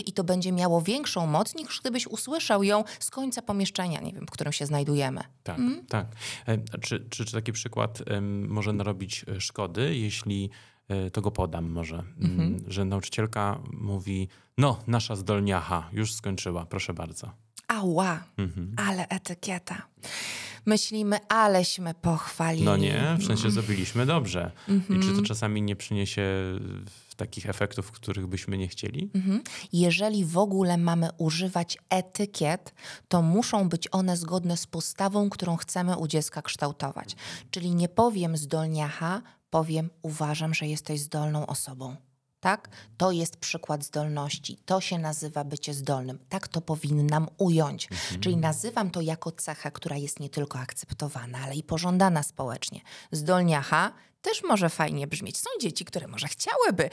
I 0.06 0.12
to 0.12 0.25
będzie 0.25 0.52
miało 0.52 0.83
większą 0.83 1.26
moc, 1.26 1.54
niż 1.54 1.80
gdybyś 1.80 2.06
usłyszał 2.06 2.62
ją 2.62 2.85
z 3.00 3.11
końca 3.11 3.42
pomieszczenia, 3.42 4.00
nie 4.00 4.12
wiem, 4.12 4.26
w 4.26 4.30
którym 4.30 4.52
się 4.52 4.66
znajdujemy. 4.66 5.21
Tak, 5.42 5.59
Mhm. 5.59 5.87
tak. 5.87 6.06
E, 6.47 6.59
Czy, 6.80 7.06
czy, 7.11 7.25
czy 7.25 7.33
taki 7.33 7.52
przykład 7.52 7.99
em, 8.06 8.49
może 8.49 8.73
narobić 8.73 9.25
e, 9.37 9.40
szkody, 9.40 9.97
jeśli 9.97 10.50
to 11.12 11.21
go 11.23 11.31
podam 11.31 11.71
może, 11.71 11.97
Mhm. 12.21 12.40
mm, 12.40 12.64
że 12.69 12.85
nauczycielka 12.85 13.59
mówi, 13.73 14.28
no 14.59 14.78
nasza 14.87 15.16
zdolniacha 15.16 15.88
już 15.93 16.14
skończyła, 16.14 16.66
proszę 16.66 16.95
bardzo. 16.95 17.31
Ała, 17.69 18.25
Mhm. 18.38 18.75
ale 18.88 19.09
etykieta. 19.09 19.83
myślimy, 20.66 21.19
aleśmy 21.28 21.95
pochwalili. 21.95 22.64
No 22.64 22.76
nie, 22.76 23.16
w 23.19 23.25
sensie 23.26 23.50
zrobiliśmy 23.50 24.07
dobrze. 24.07 24.50
I 24.69 25.00
czy 25.00 25.12
to 25.16 25.23
czasami 25.23 25.62
nie 25.62 25.76
przyniesie 25.76 26.23
takich 27.16 27.47
efektów, 27.47 27.93
których 27.93 28.26
byśmy 28.26 28.59
nie 28.59 28.69
chcieli? 28.69 29.11
Mhm. 29.14 29.43
Jeżeli 29.73 30.25
w 30.25 30.38
ogóle 30.38 30.76
mamy 30.76 31.09
używać 31.19 31.78
etykiet, 31.90 32.75
to 33.09 33.23
muszą 33.23 33.69
być 33.69 33.88
one 33.93 34.16
zgodne 34.16 34.57
z 34.57 34.66
postawą, 34.66 35.31
którą 35.31 35.57
chcemy 35.57 35.97
u 35.97 36.07
dziecka 36.09 36.43
kształtować. 36.43 37.16
Czyli 37.50 37.75
nie 37.75 37.88
powiem 37.88 38.37
zdolniacha, 38.37 39.23
powiem 39.50 39.91
uważam, 40.03 40.55
że 40.55 40.67
jesteś 40.67 41.00
zdolną 41.00 41.47
osobą. 41.47 41.97
Tak? 42.41 42.69
To 42.97 43.12
jest 43.12 43.37
przykład 43.37 43.85
zdolności. 43.85 44.57
To 44.67 44.81
się 44.81 44.99
nazywa 44.99 45.45
bycie 45.45 45.75
zdolnym. 45.75 46.19
Tak 46.29 46.49
to 46.49 46.61
powinnam 46.61 47.29
ująć. 47.38 47.88
Czyli 48.21 48.37
nazywam 48.37 48.91
to 48.91 49.00
jako 49.00 49.33
cechę, 49.33 49.71
która 49.71 49.97
jest 49.97 50.21
nie 50.21 50.31
tylko 50.31 50.59
akceptowana, 50.59 51.38
ale 51.38 51.55
i 51.55 51.62
pożądana 51.62 52.23
społecznie. 52.23 52.81
Zdolniacha 53.12 53.93
też 54.23 54.43
może 54.45 54.69
fajnie 54.69 55.07
brzmieć. 55.07 55.38
Są 55.38 55.50
dzieci, 55.61 55.85
które 55.85 56.09
może 56.09 56.29
chciałyby 56.29 56.91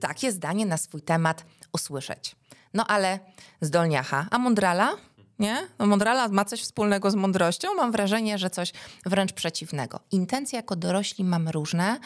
takie 0.00 0.32
zdanie 0.32 0.66
na 0.66 0.76
swój 0.76 1.02
temat 1.02 1.44
usłyszeć. 1.72 2.36
No 2.74 2.86
ale 2.86 3.18
zdolniacha, 3.60 4.26
a 4.30 4.38
mądrala? 4.38 4.96
Nie? 5.42 5.68
No 5.78 5.86
mądrala 5.86 6.28
ma 6.28 6.44
coś 6.44 6.62
wspólnego 6.62 7.10
z 7.10 7.14
mądrością. 7.14 7.74
Mam 7.74 7.92
wrażenie, 7.92 8.38
że 8.38 8.50
coś 8.50 8.72
wręcz 9.06 9.32
przeciwnego. 9.32 10.00
Intencje 10.10 10.56
jako 10.56 10.76
dorośli 10.76 11.24
mamy 11.24 11.52
różne. 11.52 11.98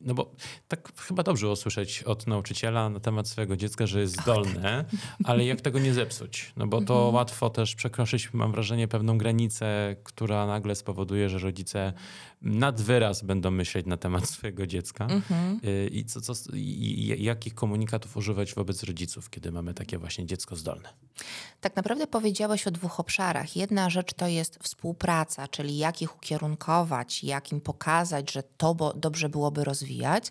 No 0.03 0.15
bo 0.15 0.31
tak 0.69 0.93
chyba 1.01 1.23
dobrze 1.23 1.49
usłyszeć 1.49 2.03
od 2.03 2.27
nauczyciela 2.27 2.91
na 2.91 3.01
temat 3.01 3.29
swojego 3.29 3.57
dziecka, 3.57 3.87
że 3.87 4.01
jest 4.01 4.21
zdolne, 4.23 4.85
ale 5.25 5.45
jak 5.45 5.61
tego 5.61 5.79
nie 5.79 5.95
zepsuć? 5.95 6.53
No 6.57 6.67
bo 6.67 6.81
to 6.83 6.95
Mhm. 6.95 7.15
łatwo 7.15 7.51
też 7.51 7.75
przekroczyć, 7.75 8.33
mam 8.33 8.53
wrażenie, 8.53 8.89
pewną 8.89 9.19
granicę, 9.19 9.97
która 10.05 10.47
nagle 10.47 10.75
spowoduje, 10.75 11.29
że 11.29 11.39
rodzice 11.39 11.93
nad 12.43 12.81
wyraz 12.81 13.23
będą 13.25 13.51
myśleć 13.51 13.87
na 13.87 13.97
temat 13.97 14.29
swojego 14.29 14.67
dziecka. 14.67 15.07
Mhm. 15.07 15.61
Y, 15.65 15.89
I 15.93 16.05
co, 16.05 16.21
co, 16.21 16.33
i, 16.53 16.59
i 16.59 17.25
jakich 17.25 17.55
komunikatów 17.55 18.17
używać 18.17 18.55
wobec 18.55 18.83
rodziców, 18.83 19.31
kiedy 19.31 19.53
mamy 19.53 19.75
takie 19.75 19.99
właśnie 19.99 20.27
dziecko 20.27 20.57
zdolne? 20.57 20.89
Tak 21.61 21.77
naprawdę 21.77 22.07
powiedziałeś 22.07 22.67
o 22.67 22.71
dwóch 22.71 23.01
obszarach. 23.01 23.57
Jedna 23.57 23.91
rzecz 23.91 24.15
to 24.15 24.27
jest 24.29 24.59
współpraca, 24.65 25.49
czyli 25.49 25.79
jak 25.79 26.03
ich 26.03 26.17
ukierunkować, 26.17 27.25
jak 27.25 27.53
im 27.53 27.61
pokazać, 27.61 28.33
że 28.33 28.43
to 28.43 28.75
bo, 28.75 28.93
dobrze 28.93 29.29
byłoby 29.29 29.65
rozwijać. 29.65 30.31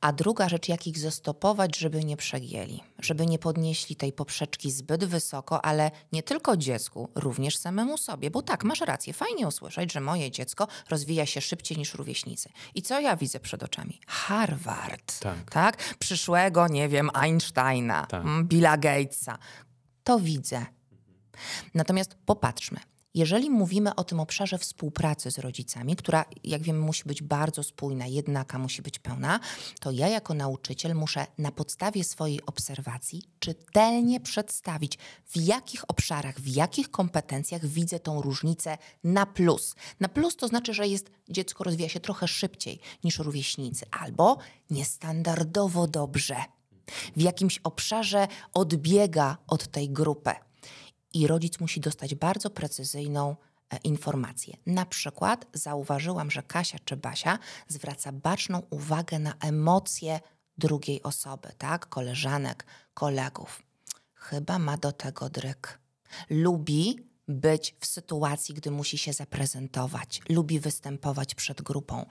A 0.00 0.12
druga 0.12 0.48
rzecz, 0.48 0.68
jak 0.68 0.86
ich 0.86 0.98
zastopować, 0.98 1.76
żeby 1.76 2.04
nie 2.04 2.16
przegięli, 2.16 2.80
żeby 2.98 3.26
nie 3.26 3.38
podnieśli 3.38 3.96
tej 3.96 4.12
poprzeczki 4.12 4.70
zbyt 4.70 5.04
wysoko, 5.04 5.64
ale 5.64 5.90
nie 6.12 6.22
tylko 6.22 6.56
dziecku, 6.56 7.08
również 7.14 7.56
samemu 7.56 7.98
sobie. 7.98 8.30
Bo 8.30 8.42
tak, 8.42 8.64
masz 8.64 8.80
rację, 8.80 9.12
fajnie 9.12 9.48
usłyszeć, 9.48 9.92
że 9.92 10.00
moje 10.00 10.30
dziecko 10.30 10.68
rozwija 10.88 11.26
się 11.26 11.40
szybciej 11.40 11.78
niż 11.78 11.94
rówieśnicy. 11.94 12.48
I 12.74 12.82
co 12.82 13.00
ja 13.00 13.16
widzę 13.16 13.40
przed 13.40 13.62
oczami? 13.62 14.00
Harvard, 14.06 15.18
Tak. 15.20 15.50
tak? 15.50 15.94
Przyszłego, 15.98 16.68
nie 16.68 16.88
wiem, 16.88 17.10
Einsteina, 17.14 18.06
Tak. 18.06 18.24
Billa 18.44 18.76
Gatesa. 18.76 19.38
To 20.04 20.18
widzę. 20.20 20.66
Natomiast 21.74 22.14
popatrzmy. 22.26 22.80
Jeżeli 23.18 23.50
mówimy 23.50 23.94
o 23.94 24.04
tym 24.04 24.20
obszarze 24.20 24.58
współpracy 24.58 25.30
z 25.30 25.38
rodzicami, 25.38 25.96
która, 25.96 26.24
jak 26.44 26.62
wiemy, 26.62 26.78
musi 26.78 27.04
być 27.04 27.22
bardzo 27.22 27.62
spójna, 27.62 28.06
jednaka 28.06 28.58
musi 28.58 28.82
być 28.82 28.98
pełna, 28.98 29.40
to 29.80 29.90
ja 29.90 30.08
jako 30.08 30.34
nauczyciel 30.34 30.94
muszę 30.94 31.26
na 31.38 31.52
podstawie 31.52 32.04
swojej 32.04 32.46
obserwacji 32.46 33.22
czytelnie 33.38 34.20
przedstawić, 34.20 34.98
w 35.26 35.36
jakich 35.36 35.90
obszarach, 35.90 36.40
w 36.40 36.46
jakich 36.46 36.90
kompetencjach 36.90 37.66
widzę 37.66 38.00
tą 38.00 38.22
różnicę 38.22 38.78
na 39.04 39.26
plus. 39.26 39.74
Na 40.00 40.08
plus 40.08 40.36
to 40.36 40.48
znaczy, 40.48 40.74
że 40.74 40.88
jest, 40.88 41.10
dziecko 41.28 41.64
rozwija 41.64 41.88
się 41.88 42.00
trochę 42.00 42.28
szybciej 42.28 42.80
niż 43.04 43.18
rówieśnicy, 43.18 43.86
albo 43.90 44.38
niestandardowo 44.70 45.86
dobrze. 45.86 46.36
W 47.16 47.20
jakimś 47.20 47.58
obszarze 47.58 48.28
odbiega 48.54 49.36
od 49.46 49.68
tej 49.68 49.90
grupy 49.90 50.47
i 51.14 51.26
rodzic 51.26 51.60
musi 51.60 51.80
dostać 51.80 52.14
bardzo 52.14 52.50
precyzyjną 52.50 53.36
e, 53.70 53.76
informację. 53.76 54.56
Na 54.66 54.86
przykład 54.86 55.46
zauważyłam, 55.52 56.30
że 56.30 56.42
Kasia 56.42 56.78
czy 56.84 56.96
Basia 56.96 57.38
zwraca 57.68 58.12
baczną 58.12 58.62
uwagę 58.70 59.18
na 59.18 59.34
emocje 59.40 60.20
drugiej 60.58 61.02
osoby, 61.02 61.48
tak? 61.58 61.88
Koleżanek, 61.88 62.66
kolegów. 62.94 63.62
Chyba 64.14 64.58
ma 64.58 64.76
do 64.76 64.92
tego 64.92 65.30
dryk. 65.30 65.80
Lubi 66.30 67.07
być 67.28 67.74
w 67.80 67.86
sytuacji, 67.86 68.54
gdy 68.54 68.70
musi 68.70 68.98
się 68.98 69.12
zaprezentować, 69.12 70.20
lubi 70.28 70.60
występować 70.60 71.34
przed 71.34 71.62
grupą. 71.62 72.06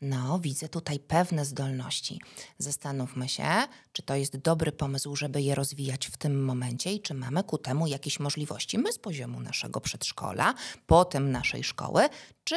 No, 0.00 0.38
widzę 0.38 0.68
tutaj 0.68 1.00
pewne 1.00 1.44
zdolności. 1.44 2.20
Zastanówmy 2.58 3.28
się, 3.28 3.48
czy 3.92 4.02
to 4.02 4.14
jest 4.14 4.36
dobry 4.36 4.72
pomysł, 4.72 5.16
żeby 5.16 5.42
je 5.42 5.54
rozwijać 5.54 6.06
w 6.06 6.16
tym 6.16 6.44
momencie 6.44 6.92
i 6.92 7.00
czy 7.00 7.14
mamy 7.14 7.44
ku 7.44 7.58
temu 7.58 7.86
jakieś 7.86 8.20
możliwości. 8.20 8.78
My 8.78 8.92
z 8.92 8.98
poziomu 8.98 9.40
naszego 9.40 9.80
przedszkola, 9.80 10.54
potem 10.86 11.30
naszej 11.30 11.64
szkoły, 11.64 12.08
czy 12.44 12.56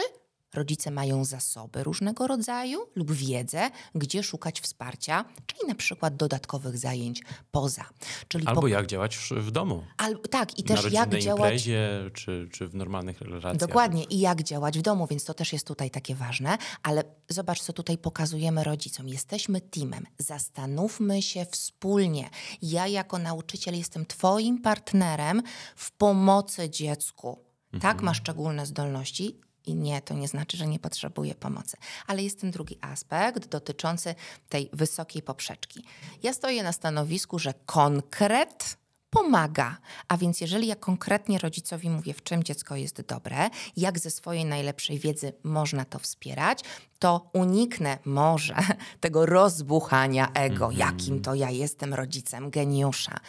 rodzice 0.56 0.92
mają 0.92 1.26
zasoby 1.26 1.84
różnego 1.84 2.28
rodzaju 2.28 2.80
lub 2.96 3.12
wiedzę, 3.12 3.70
gdzie 3.96 4.24
szukać 4.24 4.62
wsparcia, 4.62 5.26
czyli 5.46 5.68
na 5.68 5.76
przykład 5.76 6.16
dodatkowych 6.16 6.78
zajęć 6.78 7.22
poza. 7.52 7.86
Czyli 8.28 8.48
Albo 8.48 8.62
po- 8.62 8.68
jak 8.68 8.88
działać 8.88 9.18
w, 9.32 9.52
domu. 9.52 9.84
Al, 9.98 10.20
tak, 10.30 10.60
i 10.60 10.64
na 10.64 10.68
też 10.68 10.84
jak 10.84 10.94
rodzinnej 10.94 11.22
działać. 11.22 11.40
imprezie, 11.42 12.10
czy, 12.14 12.50
czy 12.52 12.68
w 12.68 12.76
normalnych 12.76 13.22
relacjach. 13.22 13.58
Dokładnie, 13.58 14.04
i 14.04 14.20
jak 14.20 14.44
działać 14.44 14.80
w 14.80 14.82
domu, 14.82 15.08
więc 15.08 15.26
to 15.26 15.34
też 15.34 15.54
jest 15.54 15.68
tutaj 15.68 15.92
takie 15.92 16.16
ważne. 16.16 16.58
Ale 16.84 17.04
zobacz, 17.30 17.62
co 17.62 17.74
tutaj 17.74 17.98
pokazujemy 17.98 18.64
rodzicom. 18.64 19.08
Jesteśmy 19.08 19.62
teamem. 19.62 20.06
Zastanówmy 20.18 21.22
się 21.22 21.46
wspólnie. 21.52 22.30
Ja, 22.62 22.88
jako 22.88 23.18
nauczyciel, 23.18 23.78
jestem 23.78 24.06
Twoim 24.06 24.62
partnerem 24.62 25.42
w 25.76 25.92
pomocy 25.92 26.70
dziecku. 26.70 27.40
Tak, 27.82 28.02
ma 28.02 28.14
szczególne 28.14 28.66
zdolności. 28.66 29.40
I 29.68 29.76
nie, 29.76 30.02
to 30.02 30.14
nie 30.14 30.28
znaczy, 30.28 30.58
że 30.58 30.68
nie 30.68 30.80
potrzebuje 30.80 31.36
pomocy. 31.36 31.78
Ale 32.08 32.24
jest 32.24 32.42
ten 32.42 32.52
drugi 32.52 32.78
aspekt 32.82 33.48
dotyczący 33.48 34.16
tej 34.50 34.70
wysokiej 34.74 35.22
poprzeczki. 35.22 35.84
Ja 36.24 36.34
stoję 36.34 36.64
na 36.64 36.72
stanowisku, 36.72 37.40
że 37.40 37.54
konkret 37.66 38.78
pomaga. 39.10 39.78
A 40.08 40.18
więc 40.18 40.42
jeżeli 40.42 40.68
ja 40.68 40.76
konkretnie 40.76 41.40
rodzicowi 41.40 41.90
mówię, 41.90 42.14
w 42.14 42.24
czym 42.24 42.44
dziecko 42.44 42.76
jest 42.76 43.02
dobre, 43.02 43.50
jak 43.78 44.00
ze 44.00 44.12
swojej 44.12 44.46
najlepszej 44.46 45.00
wiedzy 45.00 45.34
można 45.44 45.86
to 45.86 46.00
wspierać, 46.00 46.60
to 47.00 47.30
uniknę 47.34 47.98
może 48.06 48.56
tego 49.00 49.26
rozbuchania 49.26 50.32
ego, 50.34 50.72
jakim 50.72 51.22
to 51.22 51.36
ja 51.36 51.50
jestem 51.50 51.94
rodzicem 51.94 52.50
geniusza. 52.50 53.20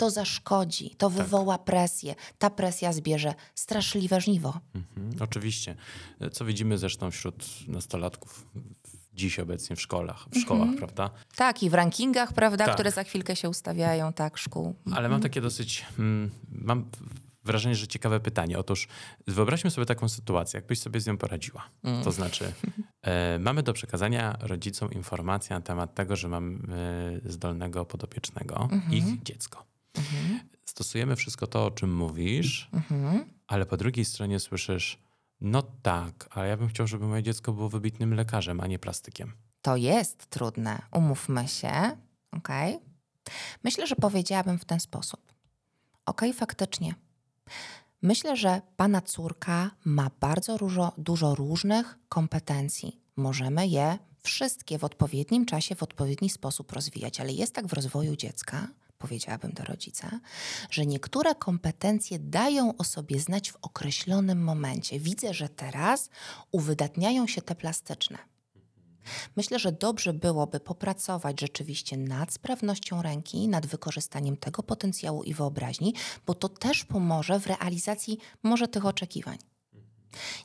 To 0.00 0.10
zaszkodzi, 0.10 0.94
to 0.98 1.10
wywoła 1.10 1.58
presję. 1.58 2.14
Ta 2.38 2.50
presja 2.50 2.92
zbierze 2.92 3.34
straszliwe 3.54 4.20
żniwo. 4.20 4.60
Mhm, 4.74 5.10
oczywiście. 5.20 5.76
Co 6.32 6.44
widzimy 6.44 6.78
zresztą 6.78 7.10
wśród 7.10 7.68
nastolatków 7.68 8.46
dziś 9.14 9.38
obecnie 9.38 9.76
w 9.76 9.80
szkołach, 9.80 10.26
w 10.30 10.38
szkołach, 10.38 10.68
prawda? 10.78 11.10
Tak, 11.36 11.62
i 11.62 11.70
w 11.70 11.74
rankingach, 11.74 12.32
prawda, 12.32 12.64
Tak. 12.64 12.74
które 12.74 12.90
za 12.90 13.04
chwilkę 13.04 13.36
się 13.36 13.48
ustawiają, 13.48 14.12
tak, 14.12 14.38
szkół. 14.38 14.74
Ale 14.92 15.08
mam 15.08 15.20
takie 15.20 15.40
dosyć, 15.40 15.86
mm, 15.98 16.30
mam 16.48 16.84
wrażenie, 17.44 17.74
że 17.74 17.86
ciekawe 17.86 18.20
pytanie. 18.20 18.58
Otóż 18.58 18.88
wyobraźmy 19.26 19.70
sobie 19.70 19.86
taką 19.86 20.08
sytuację, 20.08 20.58
jakbyś 20.58 20.78
sobie 20.78 21.00
z 21.00 21.06
nią 21.06 21.16
poradziła. 21.16 21.62
To 22.04 22.12
znaczy, 22.12 22.52
e, 23.02 23.38
mamy 23.38 23.62
do 23.62 23.72
przekazania 23.72 24.36
rodzicom 24.40 24.92
informację 24.92 25.56
na 25.56 25.62
temat 25.62 25.94
tego, 25.94 26.16
że 26.16 26.28
mamy 26.28 27.20
zdolnego 27.24 27.84
podopiecznego, 27.84 28.68
ich 28.90 29.22
dziecko. 29.22 29.70
Stosujemy 30.64 31.16
wszystko 31.16 31.46
to, 31.46 31.66
o 31.66 31.70
czym 31.70 31.94
mówisz, 31.94 32.68
Mhm. 32.72 33.24
ale 33.46 33.66
po 33.66 33.76
drugiej 33.76 34.04
stronie 34.04 34.40
słyszysz, 34.40 34.98
no 35.40 35.62
tak, 35.82 36.28
ale 36.30 36.48
ja 36.48 36.56
bym 36.56 36.68
chciał, 36.68 36.86
żeby 36.86 37.06
moje 37.06 37.22
dziecko 37.22 37.52
było 37.52 37.68
wybitnym 37.68 38.14
lekarzem, 38.14 38.60
a 38.60 38.66
nie 38.66 38.78
plastykiem. 38.78 39.32
To 39.62 39.76
jest 39.76 40.26
trudne, 40.26 40.82
umówmy 40.92 41.48
się, 41.48 41.96
okej? 42.32 42.78
Myślę, 43.64 43.86
że 43.86 43.96
powiedziałabym 43.96 44.58
w 44.58 44.64
ten 44.64 44.80
sposób. 44.80 45.32
Okej, 46.06 46.32
faktycznie. 46.32 46.94
Myślę, 48.02 48.36
że 48.36 48.60
pana 48.76 49.00
córka 49.00 49.70
ma 49.84 50.10
bardzo 50.20 50.58
dużo, 50.58 50.92
dużo 50.98 51.34
różnych 51.34 51.98
kompetencji. 52.08 53.00
Możemy 53.16 53.66
je 53.68 53.98
wszystkie 54.22 54.78
w 54.78 54.84
odpowiednim 54.84 55.46
czasie, 55.46 55.74
w 55.74 55.82
odpowiedni 55.82 56.30
sposób 56.30 56.72
rozwijać, 56.72 57.20
ale 57.20 57.32
jest 57.32 57.54
tak 57.54 57.66
w 57.66 57.72
rozwoju 57.72 58.16
dziecka, 58.16 58.68
powiedziałabym 59.00 59.52
do 59.52 59.64
rodzica, 59.64 60.20
że 60.70 60.86
niektóre 60.86 61.34
kompetencje 61.34 62.18
dają 62.18 62.76
o 62.76 62.84
sobie 62.84 63.20
znać 63.20 63.52
w 63.52 63.56
określonym 63.62 64.42
momencie. 64.42 65.00
Widzę, 65.00 65.34
że 65.34 65.48
teraz 65.48 66.10
uwydatniają 66.52 67.26
się 67.26 67.42
te 67.42 67.54
plastyczne. 67.54 68.18
Myślę, 69.36 69.58
że 69.58 69.72
dobrze 69.72 70.12
byłoby 70.12 70.60
popracować 70.60 71.40
rzeczywiście 71.40 71.96
nad 71.96 72.32
sprawnością 72.32 73.02
ręki, 73.02 73.48
nad 73.48 73.66
wykorzystaniem 73.66 74.36
tego 74.36 74.62
potencjału 74.62 75.22
i 75.22 75.34
wyobraźni, 75.34 75.94
bo 76.26 76.34
to 76.34 76.48
też 76.48 76.84
pomoże 76.84 77.40
w 77.40 77.46
realizacji 77.46 78.18
może 78.42 78.68
tych 78.68 78.86
oczekiwań. 78.86 79.38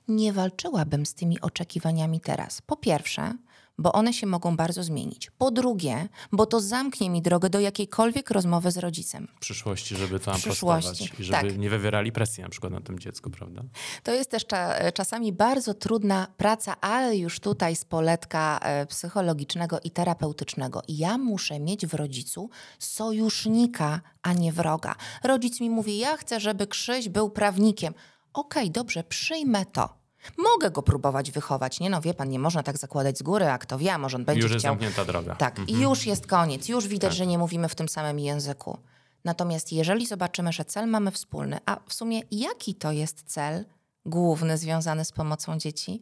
Nie 0.08 0.34
walczyłabym 0.34 1.06
z 1.06 1.14
tymi 1.14 1.42
oczekiwaniami 1.42 2.22
teraz. 2.22 2.62
Po 2.62 2.78
pierwsze, 2.78 3.38
bo 3.78 3.92
one 3.94 4.14
się 4.14 4.28
mogą 4.28 4.56
bardzo 4.56 4.84
zmienić. 4.84 5.32
Po 5.38 5.52
drugie, 5.52 6.08
bo 6.32 6.46
to 6.46 6.60
zamknie 6.62 7.10
mi 7.10 7.22
drogę 7.22 7.50
do 7.50 7.60
jakiejkolwiek 7.60 8.32
rozmowy 8.32 8.72
z 8.72 8.78
rodzicem. 8.78 9.28
W 9.36 9.40
przyszłości, 9.40 9.96
żeby 9.96 10.20
to 10.20 10.32
przyszłości, 10.32 11.10
i 11.20 11.24
żeby 11.24 11.50
tak. 11.50 11.58
nie 11.58 11.70
wywierali 11.70 12.12
presji 12.12 12.44
na 12.44 12.50
przykład 12.50 12.74
na 12.74 12.82
tym 12.82 13.00
dziecku, 13.00 13.30
prawda? 13.30 13.62
To 14.04 14.14
jest 14.14 14.32
też 14.32 14.46
cza- 14.46 14.94
czasami 14.94 15.34
bardzo 15.34 15.74
trudna 15.74 16.28
praca, 16.38 16.82
ale 16.82 17.18
już 17.18 17.40
tutaj 17.40 17.76
z 17.76 17.86
poletka 17.86 18.60
e, 18.62 18.86
psychologicznego 18.86 19.80
i 19.84 19.92
terapeutycznego. 19.92 20.82
Ja 20.88 21.18
muszę 21.18 21.60
mieć 21.60 21.88
w 21.88 21.94
rodzicu 21.94 22.50
sojusznika, 22.80 24.02
a 24.22 24.34
nie 24.34 24.52
wroga. 24.54 24.96
Rodzic 25.24 25.60
mi 25.62 25.70
mówi: 25.70 25.98
Ja 25.98 26.18
chcę, 26.18 26.40
żeby 26.40 26.68
Krzyś 26.68 27.10
był 27.10 27.30
prawnikiem. 27.30 27.94
Okej, 28.34 28.72
dobrze, 28.72 29.04
przyjmę 29.04 29.66
to. 29.66 30.05
Mogę 30.38 30.72
go 30.72 30.84
próbować 30.84 31.32
wychować. 31.32 31.80
Nie 31.80 31.90
no, 31.90 32.02
wie 32.02 32.14
pan, 32.14 32.30
nie 32.30 32.40
można 32.40 32.64
tak 32.64 32.78
zakładać 32.78 33.18
z 33.18 33.22
góry, 33.24 33.46
a 33.46 33.58
kto 33.58 33.78
wie, 33.78 33.98
może 33.98 34.18
on 34.18 34.26
będzie 34.26 34.42
Już 34.42 34.52
jest 34.52 34.62
chciał. 34.62 34.72
zamknięta 34.72 35.06
droga. 35.06 35.36
Tak, 35.36 35.60
i 35.68 35.74
już 35.80 36.06
jest 36.06 36.28
koniec, 36.28 36.70
już 36.70 36.88
widać, 36.88 37.16
że 37.16 37.28
nie 37.28 37.38
mówimy 37.38 37.70
w 37.70 37.76
tym 37.76 37.90
samym 37.90 38.20
języku. 38.20 38.78
Natomiast 39.24 39.74
jeżeli 39.74 40.06
zobaczymy, 40.06 40.54
że 40.54 40.66
cel 40.66 40.88
mamy 40.88 41.12
wspólny, 41.12 41.58
a 41.66 41.80
w 41.88 41.94
sumie 41.94 42.22
jaki 42.32 42.76
to 42.76 42.92
jest 42.92 43.24
cel 43.26 43.66
główny 44.06 44.58
związany 44.58 45.06
z 45.06 45.12
pomocą 45.12 45.58
dzieci, 45.58 46.02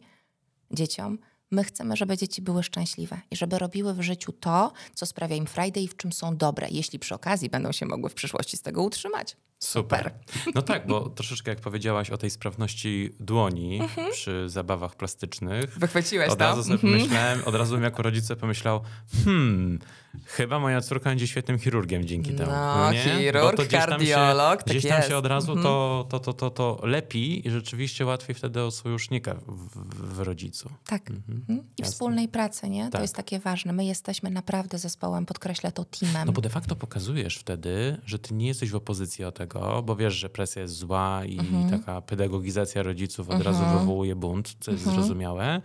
dzieciom, 0.70 1.18
my 1.50 1.64
chcemy, 1.64 1.96
żeby 1.96 2.16
dzieci 2.16 2.42
były 2.42 2.62
szczęśliwe 2.62 3.20
i 3.30 3.36
żeby 3.36 3.58
robiły 3.58 3.94
w 3.94 4.00
życiu 4.00 4.32
to, 4.32 4.72
co 4.94 5.06
sprawia 5.06 5.36
im 5.36 5.46
frajdę 5.46 5.80
i 5.80 5.88
w 5.88 5.96
czym 5.96 6.12
są 6.12 6.36
dobre, 6.36 6.68
jeśli 6.70 6.98
przy 6.98 7.14
okazji 7.14 7.50
będą 7.50 7.72
się 7.72 7.86
mogły 7.86 8.10
w 8.10 8.14
przyszłości 8.14 8.56
z 8.56 8.62
tego 8.62 8.82
utrzymać. 8.82 9.36
Super. 9.64 10.12
No 10.54 10.62
tak, 10.62 10.86
bo 10.86 11.08
troszeczkę 11.18 11.50
jak 11.50 11.60
powiedziałaś 11.60 12.10
o 12.10 12.18
tej 12.18 12.30
sprawności 12.30 13.10
dłoni 13.20 13.80
przy 14.10 14.48
zabawach 14.48 14.96
plastycznych. 14.96 15.78
Wychwyciłeś 15.78 16.30
Od 16.30 16.40
razu 16.40 16.64
sobie 16.64 16.78
pomyślałem, 16.78 17.40
od 17.44 17.54
razu 17.54 17.74
bym 17.74 17.82
jako 17.82 18.02
rodzic 18.02 18.26
sobie 18.26 18.40
pomyślał, 18.40 18.80
hmm, 19.24 19.78
chyba 20.26 20.58
moja 20.58 20.80
córka 20.80 21.10
będzie 21.10 21.26
świetnym 21.26 21.58
chirurgiem 21.58 22.04
dzięki 22.04 22.34
temu. 22.34 22.50
No, 22.50 22.92
nie? 22.92 22.98
chirurg, 22.98 23.56
to 23.56 23.62
kardiolog, 23.70 24.60
się, 24.60 24.64
tak 24.64 24.76
Gdzieś 24.76 24.82
tam 24.82 24.96
jest. 24.96 25.08
się 25.08 25.16
od 25.16 25.26
razu 25.26 25.56
to, 25.56 26.06
to, 26.10 26.20
to, 26.20 26.32
to, 26.32 26.50
to 26.50 26.80
lepi 26.82 27.48
i 27.48 27.50
rzeczywiście 27.50 28.06
łatwiej 28.06 28.34
wtedy 28.34 28.62
o 28.62 28.70
sojusznika 28.70 29.34
w, 29.34 30.14
w, 30.14 30.20
rodzicu. 30.20 30.70
Tak. 30.86 31.10
Mhm. 31.10 31.62
I 31.78 31.82
wspólnej 31.82 32.28
pracy, 32.28 32.68
nie? 32.70 32.84
To 32.84 32.90
Tak. 32.90 33.02
jest 33.02 33.14
takie 33.14 33.38
ważne. 33.38 33.72
My 33.72 33.84
jesteśmy 33.84 34.30
naprawdę 34.30 34.78
zespołem, 34.78 35.26
podkreślę 35.26 35.72
to 35.72 35.84
teamem. 35.84 36.26
No 36.26 36.32
bo 36.32 36.40
de 36.40 36.48
facto 36.48 36.76
pokazujesz 36.76 37.36
wtedy, 37.36 38.00
że 38.06 38.18
ty 38.18 38.34
nie 38.34 38.46
jesteś 38.46 38.70
w 38.70 38.76
opozycji 38.76 39.24
o 39.24 39.32
tego, 39.32 39.53
bo 39.82 39.96
wiesz, 39.96 40.14
że 40.14 40.28
presja 40.28 40.62
jest 40.62 40.74
zła 40.74 41.24
i 41.24 41.38
taka 41.70 42.02
pedagogizacja 42.02 42.82
rodziców 42.82 43.30
od 43.30 43.42
razu 43.42 43.64
wywołuje 43.78 44.16
bunt, 44.16 44.56
co 44.60 44.70
jest 44.70 44.84
zrozumiałe. 44.84 45.62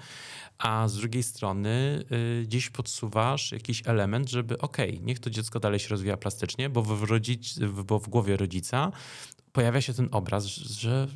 A 0.58 0.88
z 0.88 0.95
drugiej 0.95 1.23
strony 1.23 2.04
y, 2.12 2.43
gdzieś 2.43 2.69
podsuwasz 2.69 3.52
jakiś 3.52 3.82
element, 3.86 4.30
żeby 4.30 4.58
okej, 4.58 5.02
niech 5.04 5.19
to 5.19 5.30
dziecko 5.30 5.60
dalej 5.60 5.80
się 5.80 5.89
rozwija 5.89 6.17
plastycznie, 6.17 6.69
bo 6.69 6.82
w, 6.82 7.04
rodzic, 7.04 7.60
bo 7.86 7.99
w 7.99 8.10
głowie 8.10 8.38
rodzica 8.38 8.91
pojawia 9.52 9.82
się 9.82 9.93
ten 9.93 10.10
obraz, 10.12 10.45
że 10.45 11.08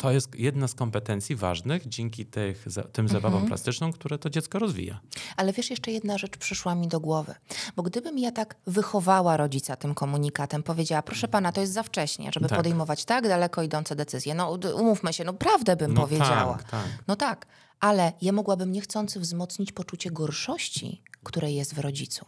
to 0.00 0.10
jest 0.10 0.34
jedna 0.38 0.68
z 0.68 0.74
kompetencji 0.74 1.36
ważnych 1.36 1.88
dzięki 1.88 2.26
tych, 2.26 2.70
za, 2.70 2.82
tym 2.82 3.08
zabawom 3.08 3.46
plastycznym, 3.46 3.92
które 3.92 4.18
to 4.18 4.30
dziecko 4.30 4.58
rozwija. 4.58 5.00
Ale 5.36 5.52
wiesz, 5.52 5.70
jeszcze 5.70 5.90
jedna 5.92 6.18
rzecz 6.18 6.36
przyszła 6.36 6.74
mi 6.74 6.88
do 6.88 7.00
głowy. 7.00 7.34
Bo 7.76 7.82
gdybym 7.82 8.18
ja 8.18 8.32
tak 8.32 8.54
wychowała 8.66 9.36
rodzica 9.36 9.76
tym 9.76 9.94
komunikatem, 9.94 10.62
powiedziała, 10.62 11.02
proszę 11.02 11.28
pana, 11.28 11.52
to 11.52 11.60
jest 11.60 11.72
za 11.72 11.82
wcześnie, 11.82 12.30
żeby 12.34 12.48
Tak. 12.48 12.58
podejmować 12.58 13.04
tak 13.04 13.28
daleko 13.28 13.62
idące 13.62 13.96
decyzje. 13.96 14.34
No 14.34 14.58
umówmy 14.76 15.12
się, 15.12 15.24
no 15.24 15.32
prawdę 15.32 15.76
bym 15.76 15.94
No 15.94 16.00
powiedziała. 16.00 16.54
tak, 16.54 16.70
tak. 16.70 16.84
No 17.08 17.16
tak, 17.16 17.46
ale 17.80 18.12
ja 18.22 18.32
mogłabym 18.32 18.72
niechcący 18.72 19.20
wzmocnić 19.20 19.72
poczucie 19.72 20.10
gorszości, 20.10 21.02
które 21.22 21.52
jest 21.52 21.74
w 21.74 21.78
rodzicu. 21.78 22.26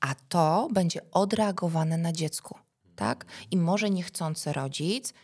A 0.00 0.14
to 0.28 0.68
będzie 0.72 1.00
odreagowane 1.12 1.98
na 1.98 2.12
dziecku, 2.12 2.58
tak? 2.96 3.26
I 3.50 3.56
może 3.56 3.90
niechcący 3.90 4.52
rodzic 4.52 5.14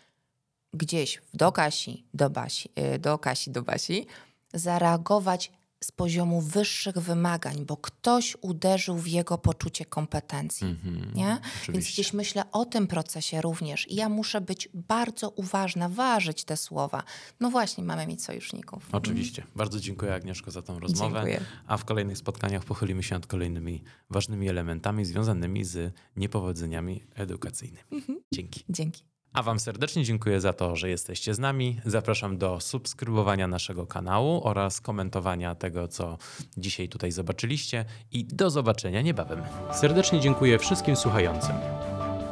gdzieś 0.75 1.23
do 1.35 1.53
Kasi, 1.53 2.05
do 2.15 2.31
Basi, 2.31 2.69
y, 2.95 2.99
do 2.99 3.19
Kasi, 3.19 3.51
do 3.51 3.63
Basi, 3.63 4.07
zareagować 4.55 5.53
z 5.83 5.93
poziomu 5.93 6.41
wyższych 6.41 6.99
wymagań, 6.99 7.65
bo 7.67 7.77
ktoś 7.77 8.37
uderzył 8.41 8.99
w 8.99 9.07
jego 9.07 9.39
poczucie 9.39 9.85
kompetencji. 9.85 10.77
Nie? 11.15 11.39
Więc 11.69 11.87
gdzieś 11.87 12.13
myślę 12.13 12.45
o 12.53 12.65
tym 12.65 12.87
procesie 12.87 13.41
również. 13.41 13.91
I 13.91 13.95
ja 13.95 14.09
muszę 14.09 14.41
być 14.41 14.69
bardzo 14.75 15.31
uważna, 15.31 15.89
ważyć 15.89 16.45
te 16.45 16.57
słowa. 16.57 17.03
No 17.41 17.51
właśnie, 17.51 17.85
mamy 17.85 18.07
mieć 18.07 18.25
sojuszników. 18.25 18.89
Oczywiście. 18.93 19.45
Bardzo 19.57 19.81
dziękuję 19.81 20.15
Agnieszko 20.15 20.51
za 20.51 20.63
tą 20.63 20.79
rozmowę. 20.79 21.15
Dziękuję. 21.15 21.41
A 21.67 21.77
w 21.77 21.85
kolejnych 21.85 22.19
spotkaniach 22.19 22.65
pochylimy 22.65 23.03
się 23.03 23.15
nad 23.15 23.27
kolejnymi 23.27 23.83
ważnymi 24.11 24.49
elementami 24.49 25.05
związanymi 25.05 25.65
z 25.65 25.95
niepowodzeniami 26.17 27.05
edukacyjnymi. 27.15 27.85
Dzięki. 28.33 28.65
Dzięki. 28.69 29.12
A 29.33 29.43
Wam 29.43 29.59
serdecznie 29.59 30.05
dziękuję 30.05 30.41
za 30.41 30.53
to, 30.53 30.77
że 30.77 30.89
jesteście 30.89 31.35
z 31.35 31.39
nami. 31.39 31.81
Zapraszam 31.85 32.39
do 32.39 32.61
subskrybowania 32.61 33.49
naszego 33.49 33.87
kanału 33.87 34.41
oraz 34.45 34.81
komentowania 34.81 35.55
tego, 35.55 35.89
co 35.89 36.19
dzisiaj 36.57 36.89
tutaj 36.89 37.13
zobaczyliście 37.13 37.85
i 38.13 38.25
do 38.25 38.51
zobaczenia 38.51 39.03
niebawem. 39.03 39.43
Serdecznie 39.73 40.21
dziękuję 40.21 40.59
wszystkim 40.59 40.97
słuchającym. 40.97 41.55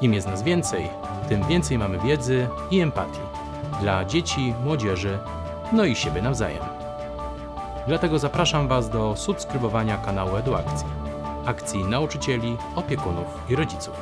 Im 0.00 0.14
jest 0.14 0.26
nas 0.26 0.42
więcej, 0.42 0.88
tym 1.28 1.46
więcej 1.46 1.78
mamy 1.78 1.98
wiedzy 1.98 2.48
i 2.70 2.80
empatii 2.80 3.20
dla 3.80 4.04
dzieci, 4.04 4.54
młodzieży, 4.64 5.18
no 5.72 5.84
i 5.84 5.94
siebie 5.94 6.22
nawzajem. 6.22 6.64
Dlatego 7.86 8.18
zapraszam 8.18 8.68
Was 8.68 8.90
do 8.90 9.16
subskrybowania 9.16 9.96
kanału 9.96 10.36
EduAkcji, 10.36 10.88
akcji 11.46 11.84
nauczycieli, 11.84 12.56
opiekunów 12.74 13.26
i 13.48 13.56
rodziców. 13.56 13.94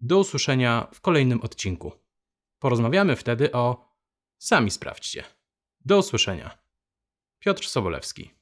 Do 0.01 0.19
usłyszenia 0.19 0.89
w 0.95 1.01
kolejnym 1.01 1.41
odcinku. 1.41 1.93
Porozmawiamy 2.59 3.17
wtedy 3.17 3.53
o 3.53 3.95
Sami 4.39 4.71
sprawdźcie. 4.71 5.25
Do 5.85 5.99
usłyszenia. 5.99 6.59
Piotr 7.39 7.67
Sobolewski. 7.67 8.38